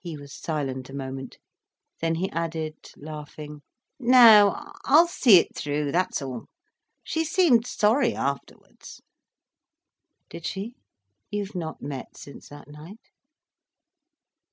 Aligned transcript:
He 0.00 0.16
was 0.16 0.34
silent 0.36 0.90
a 0.90 0.92
moment, 0.92 1.38
then 2.00 2.16
he 2.16 2.28
added, 2.30 2.74
laughing. 2.96 3.60
"No, 3.96 4.72
I'll 4.86 5.06
see 5.06 5.36
it 5.38 5.54
through, 5.54 5.92
that's 5.92 6.20
all. 6.20 6.46
She 7.04 7.24
seemed 7.24 7.64
sorry 7.64 8.12
afterwards." 8.12 9.00
"Did 10.28 10.46
she? 10.46 10.74
You've 11.30 11.54
not 11.54 11.80
met 11.80 12.16
since 12.16 12.48
that 12.48 12.66
night?" 12.66 13.12